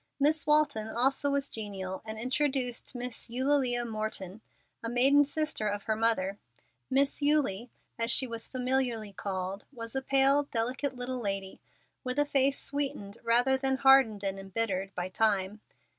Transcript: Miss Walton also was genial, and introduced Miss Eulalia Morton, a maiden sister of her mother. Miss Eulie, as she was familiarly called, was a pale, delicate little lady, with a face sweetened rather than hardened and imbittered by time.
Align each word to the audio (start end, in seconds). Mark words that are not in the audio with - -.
Miss 0.19 0.47
Walton 0.47 0.87
also 0.87 1.29
was 1.29 1.47
genial, 1.47 2.01
and 2.05 2.17
introduced 2.17 2.95
Miss 2.95 3.29
Eulalia 3.29 3.85
Morton, 3.85 4.41
a 4.81 4.89
maiden 4.89 5.23
sister 5.23 5.67
of 5.67 5.83
her 5.83 5.95
mother. 5.95 6.39
Miss 6.89 7.21
Eulie, 7.21 7.69
as 7.99 8.09
she 8.09 8.25
was 8.25 8.47
familiarly 8.47 9.13
called, 9.13 9.65
was 9.71 9.95
a 9.95 10.01
pale, 10.01 10.41
delicate 10.49 10.95
little 10.95 11.19
lady, 11.21 11.59
with 12.03 12.17
a 12.17 12.25
face 12.25 12.59
sweetened 12.59 13.19
rather 13.21 13.59
than 13.59 13.77
hardened 13.77 14.23
and 14.23 14.39
imbittered 14.39 14.89
by 14.95 15.07
time. 15.07 15.61